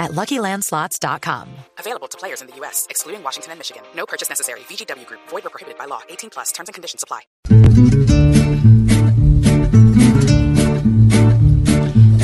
at 0.00 0.10
LuckyLandSlots.com. 0.12 1.48
Available 1.78 2.08
to 2.08 2.18
players 2.18 2.40
in 2.40 2.48
the 2.48 2.56
U.S., 2.56 2.86
excluding 2.90 3.22
Washington 3.22 3.52
and 3.52 3.60
Michigan. 3.60 3.82
No 3.94 4.06
purchase 4.06 4.28
necessary. 4.28 4.60
VGW 4.60 5.06
Group. 5.06 5.20
Void 5.28 5.46
or 5.46 5.50
prohibited 5.50 5.78
by 5.78 5.84
law. 5.84 6.00
18 6.08 6.30
plus. 6.30 6.50
Terms 6.50 6.68
and 6.68 6.74
conditions 6.74 7.04
apply. 7.04 7.20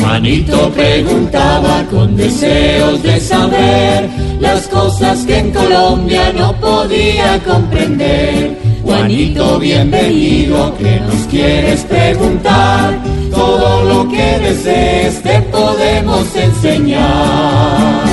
Juanito 0.07 0.71
preguntaba 0.73 1.85
con 1.91 2.17
deseos 2.17 3.03
de 3.03 3.21
saber 3.21 4.09
las 4.41 4.67
cosas 4.69 5.27
que 5.27 5.37
en 5.37 5.53
Colombia 5.53 6.33
no 6.33 6.59
podía 6.61 7.43
comprender. 7.45 8.57
Juanito, 8.83 9.59
bienvenido, 9.59 10.75
¿qué 10.79 11.01
nos 11.01 11.16
quieres 11.37 11.85
preguntar? 11.85 12.99
Todo 13.31 13.85
lo 13.85 14.09
que 14.09 14.39
desees 14.39 15.23
te 15.23 15.41
podemos 15.43 16.35
enseñar. 16.35 18.07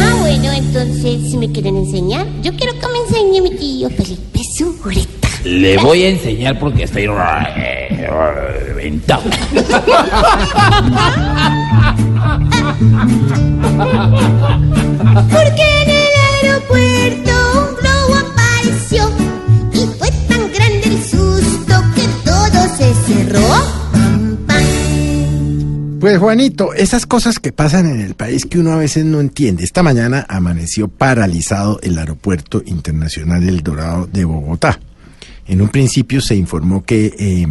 Ah, 0.00 0.16
bueno, 0.20 0.50
entonces, 0.52 1.30
si 1.30 1.36
me 1.36 1.52
quieren 1.52 1.76
enseñar, 1.76 2.26
yo 2.42 2.52
quiero 2.54 2.72
que 2.78 2.86
me 2.88 2.98
enseñe 3.06 3.42
mi 3.42 3.50
tío 3.56 3.90
Felipe 3.90 4.40
Zurita. 4.56 5.28
Le 5.44 5.76
voy 5.78 6.04
a 6.04 6.08
enseñar 6.08 6.58
porque 6.58 6.84
estoy 6.84 7.06
reventado. 7.06 9.22
Porque 15.30 15.62
en 15.82 15.90
el 15.90 16.14
aeropuerto 16.42 17.27
Pues 26.08 26.20
Juanito, 26.20 26.72
esas 26.72 27.04
cosas 27.04 27.38
que 27.38 27.52
pasan 27.52 27.84
en 27.84 28.00
el 28.00 28.14
país 28.14 28.46
que 28.46 28.58
uno 28.58 28.72
a 28.72 28.78
veces 28.78 29.04
no 29.04 29.20
entiende. 29.20 29.62
Esta 29.62 29.82
mañana 29.82 30.24
amaneció 30.26 30.88
paralizado 30.88 31.80
el 31.82 31.98
aeropuerto 31.98 32.62
internacional 32.64 33.46
El 33.46 33.62
Dorado 33.62 34.08
de 34.10 34.24
Bogotá. 34.24 34.80
En 35.46 35.60
un 35.60 35.68
principio 35.68 36.22
se 36.22 36.34
informó 36.34 36.82
que 36.82 37.14
eh, 37.18 37.46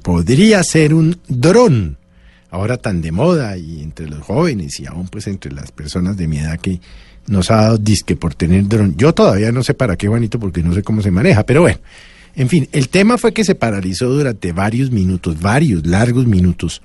podría 0.00 0.62
ser 0.62 0.94
un 0.94 1.20
dron, 1.28 1.98
ahora 2.48 2.78
tan 2.78 3.02
de 3.02 3.12
moda 3.12 3.58
y 3.58 3.82
entre 3.82 4.08
los 4.08 4.20
jóvenes 4.20 4.80
y 4.80 4.86
aún 4.86 5.08
pues 5.08 5.26
entre 5.26 5.52
las 5.52 5.70
personas 5.70 6.16
de 6.16 6.28
mi 6.28 6.38
edad 6.38 6.58
que 6.58 6.80
nos 7.26 7.50
ha 7.50 7.56
dado 7.56 7.76
disque 7.76 8.16
por 8.16 8.34
tener 8.34 8.66
dron. 8.66 8.96
Yo 8.96 9.12
todavía 9.12 9.52
no 9.52 9.62
sé 9.62 9.74
para 9.74 9.96
qué, 9.96 10.08
Juanito, 10.08 10.40
porque 10.40 10.62
no 10.62 10.72
sé 10.72 10.82
cómo 10.82 11.02
se 11.02 11.10
maneja, 11.10 11.44
pero 11.44 11.60
bueno. 11.60 11.78
En 12.34 12.48
fin, 12.48 12.70
el 12.72 12.88
tema 12.88 13.18
fue 13.18 13.34
que 13.34 13.44
se 13.44 13.54
paralizó 13.54 14.08
durante 14.08 14.52
varios 14.52 14.90
minutos, 14.90 15.38
varios 15.42 15.86
largos 15.86 16.26
minutos, 16.26 16.80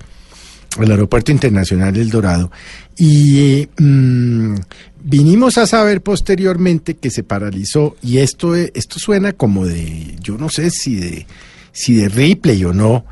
el 0.80 0.90
Aeropuerto 0.90 1.32
Internacional 1.32 1.92
del 1.92 2.10
Dorado. 2.10 2.50
Y 2.96 3.68
mm, 3.78 4.54
vinimos 5.02 5.58
a 5.58 5.66
saber 5.66 6.02
posteriormente 6.02 6.94
que 6.96 7.10
se 7.10 7.22
paralizó, 7.22 7.96
y 8.02 8.18
esto, 8.18 8.56
eh, 8.56 8.72
esto 8.74 8.98
suena 8.98 9.32
como 9.32 9.66
de, 9.66 10.16
yo 10.20 10.36
no 10.38 10.48
sé 10.48 10.70
si 10.70 10.96
de, 10.96 11.26
si 11.72 11.94
de 11.94 12.08
Ripley 12.08 12.64
o 12.64 12.72
no, 12.72 13.04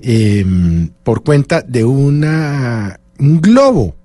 eh, 0.00 0.44
por 1.02 1.24
cuenta 1.24 1.62
de 1.62 1.84
una, 1.84 3.00
un 3.18 3.40
globo 3.40 3.96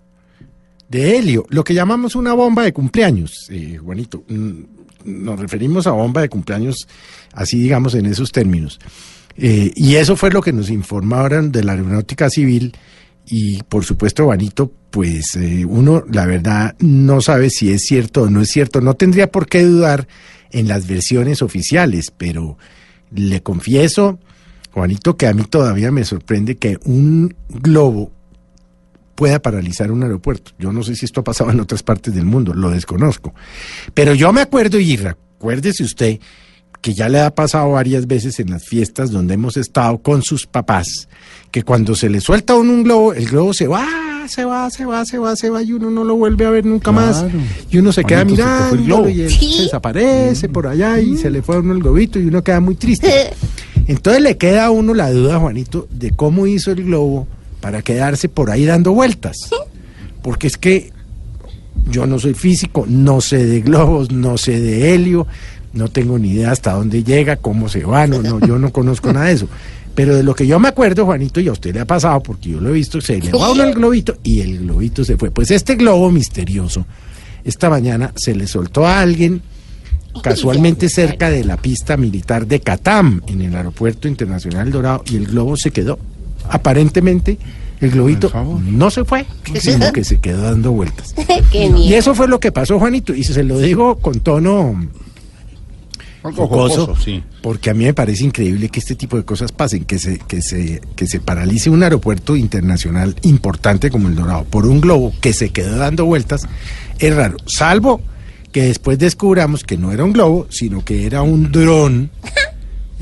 de 0.89 1.17
helio, 1.17 1.45
lo 1.49 1.63
que 1.63 1.73
llamamos 1.73 2.15
una 2.15 2.33
bomba 2.33 2.63
de 2.63 2.73
cumpleaños, 2.73 3.47
eh, 3.49 3.77
Juanito. 3.77 4.23
Mm, 4.27 4.63
Nos 5.05 5.39
referimos 5.39 5.85
a 5.85 5.91
bomba 5.91 6.21
de 6.21 6.29
cumpleaños, 6.29 6.87
así 7.33 7.59
digamos 7.59 7.93
en 7.95 8.05
esos 8.05 8.31
términos. 8.31 8.79
Eh, 9.35 9.71
y 9.75 9.95
eso 9.95 10.15
fue 10.15 10.31
lo 10.31 10.41
que 10.41 10.53
nos 10.53 10.69
informaron 10.69 11.51
de 11.51 11.63
la 11.63 11.73
aeronáutica 11.73 12.29
civil. 12.29 12.75
Y 13.25 13.63
por 13.63 13.85
supuesto, 13.85 14.25
Juanito, 14.25 14.71
pues 14.91 15.35
eh, 15.35 15.65
uno, 15.65 16.03
la 16.11 16.25
verdad, 16.25 16.75
no 16.79 17.21
sabe 17.21 17.49
si 17.49 17.71
es 17.71 17.83
cierto 17.83 18.23
o 18.23 18.29
no 18.29 18.41
es 18.41 18.49
cierto. 18.49 18.81
No 18.81 18.95
tendría 18.95 19.31
por 19.31 19.47
qué 19.47 19.63
dudar 19.63 20.07
en 20.51 20.67
las 20.67 20.87
versiones 20.87 21.41
oficiales, 21.41 22.11
pero 22.15 22.57
le 23.11 23.41
confieso, 23.41 24.19
Juanito, 24.71 25.17
que 25.17 25.27
a 25.27 25.33
mí 25.33 25.43
todavía 25.43 25.91
me 25.91 26.03
sorprende 26.03 26.57
que 26.57 26.77
un 26.85 27.35
globo 27.49 28.11
pueda 29.15 29.39
paralizar 29.41 29.91
un 29.91 30.03
aeropuerto. 30.03 30.51
Yo 30.57 30.71
no 30.71 30.83
sé 30.83 30.95
si 30.95 31.05
esto 31.05 31.21
ha 31.21 31.23
pasado 31.23 31.51
en 31.51 31.59
otras 31.59 31.83
partes 31.83 32.13
del 32.13 32.25
mundo, 32.25 32.53
lo 32.53 32.69
desconozco. 32.69 33.33
Pero 33.93 34.13
yo 34.13 34.33
me 34.33 34.41
acuerdo, 34.41 34.79
y 34.79 34.97
recuérdese 34.97 35.83
usted, 35.83 36.19
que 36.83 36.93
ya 36.93 37.07
le 37.07 37.21
ha 37.21 37.33
pasado 37.33 37.71
varias 37.71 38.07
veces 38.07 38.41
en 38.41 38.51
las 38.51 38.65
fiestas 38.65 39.09
donde 39.09 39.35
hemos 39.35 39.55
estado 39.55 39.99
con 39.99 40.21
sus 40.21 40.45
papás, 40.45 41.07
que 41.49 41.63
cuando 41.63 41.95
se 41.95 42.09
le 42.09 42.19
suelta 42.19 42.53
a 42.53 42.57
uno 42.57 42.73
un 42.73 42.83
globo, 42.83 43.13
el 43.13 43.25
globo 43.25 43.53
se 43.53 43.67
va, 43.67 43.87
se 44.27 44.43
va, 44.43 44.69
se 44.69 44.83
va, 44.85 45.05
se 45.05 45.17
va, 45.17 45.33
se 45.37 45.49
va, 45.49 45.63
y 45.63 45.71
uno 45.71 45.89
no 45.89 46.03
lo 46.03 46.15
vuelve 46.17 46.45
a 46.45 46.49
ver 46.49 46.65
nunca 46.65 46.91
más. 46.91 47.23
Y 47.71 47.77
uno 47.77 47.93
se 47.93 48.03
queda 48.03 48.19
se 48.19 48.25
fue 48.25 48.33
el 48.33 48.37
mirando 48.41 48.83
globo. 48.83 49.09
y 49.09 49.21
él 49.21 49.29
Sí. 49.31 49.53
se 49.53 49.61
desaparece 49.63 50.49
por 50.49 50.67
allá 50.67 50.99
y 50.99 51.15
se 51.15 51.29
le 51.31 51.41
fue 51.41 51.55
a 51.55 51.59
uno 51.59 51.71
el 51.73 51.79
globito 51.79 52.19
y 52.19 52.25
uno 52.25 52.43
queda 52.43 52.59
muy 52.59 52.75
triste. 52.75 53.29
Entonces 53.87 54.21
le 54.21 54.35
queda 54.37 54.65
a 54.65 54.71
uno 54.71 54.93
la 54.93 55.09
duda, 55.09 55.39
Juanito, 55.39 55.87
de 55.89 56.11
cómo 56.11 56.47
hizo 56.47 56.71
el 56.71 56.83
globo 56.83 57.27
para 57.61 57.81
quedarse 57.81 58.27
por 58.27 58.51
ahí 58.51 58.65
dando 58.65 58.91
vueltas. 58.91 59.37
Porque 60.21 60.47
es 60.47 60.57
que 60.57 60.91
yo 61.89 62.05
no 62.07 62.17
soy 62.19 62.33
físico, 62.33 62.85
no 62.87 63.19
sé 63.19 63.45
de 63.45 63.61
globos, 63.61 64.11
no 64.11 64.37
sé 64.37 64.59
de 64.61 64.93
helio, 64.93 65.27
no 65.73 65.89
tengo 65.89 66.17
ni 66.19 66.31
idea 66.31 66.51
hasta 66.51 66.73
dónde 66.73 67.03
llega, 67.03 67.35
cómo 67.35 67.67
se 67.67 67.83
va, 67.83 68.07
no, 68.07 68.21
no, 68.21 68.39
yo 68.39 68.59
no 68.59 68.71
conozco 68.71 69.11
nada 69.11 69.27
de 69.27 69.33
eso. 69.33 69.47
Pero 69.95 70.15
de 70.15 70.23
lo 70.23 70.33
que 70.33 70.47
yo 70.47 70.59
me 70.59 70.69
acuerdo, 70.69 71.05
Juanito, 71.05 71.39
y 71.39 71.47
a 71.47 71.51
usted 71.51 71.73
le 71.73 71.81
ha 71.81 71.85
pasado, 71.85 72.21
porque 72.21 72.49
yo 72.49 72.59
lo 72.59 72.69
he 72.69 72.73
visto, 72.73 72.99
se 73.01 73.19
le 73.19 73.31
va 73.31 73.51
uno 73.51 73.63
el 73.63 73.73
globito 73.73 74.17
y 74.23 74.41
el 74.41 74.59
globito 74.59 75.03
se 75.03 75.17
fue. 75.17 75.29
Pues 75.29 75.51
este 75.51 75.75
globo 75.75 76.09
misterioso, 76.11 76.85
esta 77.43 77.69
mañana 77.69 78.11
se 78.15 78.33
le 78.35 78.47
soltó 78.47 78.87
a 78.87 79.01
alguien 79.01 79.41
casualmente 80.21 80.89
cerca 80.89 81.29
de 81.29 81.43
la 81.43 81.57
pista 81.57 81.97
militar 81.97 82.47
de 82.47 82.59
Catam, 82.59 83.21
en 83.27 83.41
el 83.41 83.55
aeropuerto 83.55 84.07
internacional 84.07 84.71
Dorado, 84.71 85.03
y 85.09 85.15
el 85.15 85.27
globo 85.27 85.57
se 85.57 85.71
quedó. 85.71 85.99
Aparentemente, 86.49 87.37
el 87.79 87.91
globito 87.91 88.31
no 88.65 88.89
se 88.91 89.05
fue, 89.05 89.25
sino 89.55 89.91
que 89.91 90.03
se 90.03 90.19
quedó 90.19 90.43
dando 90.43 90.71
vueltas. 90.71 91.13
Qué 91.51 91.65
Y 91.65 91.93
eso 91.93 92.15
fue 92.15 92.27
lo 92.27 92.39
que 92.39 92.51
pasó, 92.51 92.79
Juanito, 92.79 93.13
y 93.13 93.23
se 93.23 93.43
lo 93.43 93.59
digo 93.59 93.97
con 93.97 94.19
tono 94.21 94.75
jocoso, 96.31 96.95
sí. 96.95 97.23
porque 97.41 97.69
a 97.69 97.73
mí 97.73 97.83
me 97.83 97.93
parece 97.93 98.23
increíble 98.23 98.69
que 98.69 98.79
este 98.79 98.95
tipo 98.95 99.17
de 99.17 99.25
cosas 99.25 99.51
pasen, 99.51 99.85
que 99.85 99.99
se, 99.99 100.19
que 100.19 100.41
se, 100.41 100.81
que 100.95 101.07
se 101.07 101.19
paralice 101.19 101.69
un 101.69 101.83
aeropuerto 101.83 102.35
internacional 102.35 103.15
importante 103.23 103.91
como 103.91 104.07
el 104.07 104.15
Dorado 104.15 104.45
por 104.45 104.65
un 104.65 104.79
globo 104.79 105.13
que 105.19 105.33
se 105.33 105.49
quedó 105.49 105.77
dando 105.77 106.05
vueltas, 106.05 106.47
es 106.99 107.15
raro, 107.15 107.37
salvo 107.45 108.01
que 108.53 108.63
después 108.63 108.99
descubramos 108.99 109.63
que 109.63 109.77
no 109.77 109.91
era 109.91 110.05
un 110.05 110.13
globo, 110.13 110.47
sino 110.49 110.85
que 110.85 111.05
era 111.05 111.23
un 111.23 111.51
dron 111.51 112.11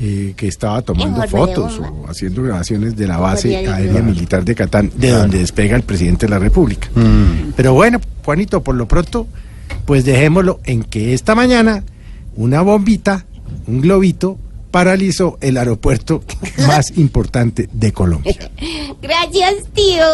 eh, 0.00 0.32
que 0.36 0.48
estaba 0.48 0.82
tomando 0.82 1.22
fotos 1.28 1.78
o 1.78 2.08
haciendo 2.08 2.42
grabaciones 2.42 2.96
de 2.96 3.06
la 3.06 3.18
base 3.18 3.68
aérea 3.68 4.02
militar 4.02 4.44
de 4.44 4.54
Catán, 4.54 4.90
de 4.96 5.10
donde 5.10 5.38
despega 5.38 5.76
el 5.76 5.82
presidente 5.82 6.26
de 6.26 6.30
la 6.30 6.40
República. 6.40 6.88
Pero 7.54 7.74
bueno, 7.74 8.00
Juanito, 8.24 8.62
por 8.62 8.74
lo 8.74 8.88
pronto, 8.88 9.28
pues 9.84 10.04
dejémoslo 10.04 10.58
en 10.64 10.82
que 10.82 11.12
esta 11.12 11.34
mañana 11.34 11.84
una 12.36 12.62
bombita, 12.62 13.26
un 13.66 13.80
globito, 13.80 14.38
paralizó 14.70 15.38
el 15.40 15.56
aeropuerto 15.56 16.22
más 16.66 16.96
importante 16.96 17.68
de 17.72 17.92
Colombia. 17.92 18.50
Gracias, 19.02 19.54
tío. 19.74 20.04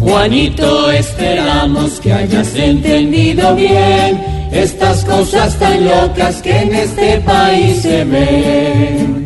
Juanito, 0.00 0.90
esperamos 0.92 2.00
que 2.00 2.12
hayas 2.12 2.54
entendido 2.54 3.56
bien 3.56 4.24
estas 4.52 5.04
cosas 5.04 5.58
tan 5.58 5.84
locas 5.84 6.40
que 6.42 6.56
en 6.56 6.74
este 6.74 7.20
país 7.20 7.82
se 7.82 8.04
ven. 8.04 9.25